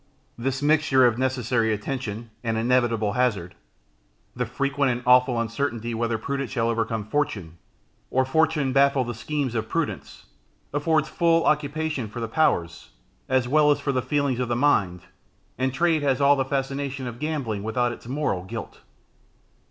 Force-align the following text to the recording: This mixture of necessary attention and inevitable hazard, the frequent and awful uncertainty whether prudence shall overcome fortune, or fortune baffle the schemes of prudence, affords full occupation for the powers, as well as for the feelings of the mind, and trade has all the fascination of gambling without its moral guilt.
This 0.35 0.63
mixture 0.63 1.05
of 1.05 1.19
necessary 1.19 1.71
attention 1.71 2.31
and 2.43 2.57
inevitable 2.57 3.13
hazard, 3.13 3.53
the 4.35 4.47
frequent 4.47 4.91
and 4.91 5.03
awful 5.05 5.39
uncertainty 5.39 5.93
whether 5.93 6.17
prudence 6.17 6.49
shall 6.49 6.69
overcome 6.69 7.05
fortune, 7.05 7.59
or 8.09 8.25
fortune 8.25 8.73
baffle 8.73 9.03
the 9.03 9.13
schemes 9.13 9.53
of 9.53 9.69
prudence, 9.69 10.25
affords 10.73 11.07
full 11.07 11.45
occupation 11.45 12.07
for 12.07 12.19
the 12.19 12.27
powers, 12.27 12.89
as 13.29 13.47
well 13.47 13.69
as 13.69 13.79
for 13.79 13.91
the 13.91 14.01
feelings 14.01 14.39
of 14.39 14.47
the 14.47 14.55
mind, 14.55 15.01
and 15.55 15.71
trade 15.71 16.01
has 16.01 16.19
all 16.19 16.35
the 16.35 16.45
fascination 16.45 17.05
of 17.05 17.19
gambling 17.19 17.61
without 17.61 17.91
its 17.91 18.07
moral 18.07 18.43
guilt. 18.43 18.81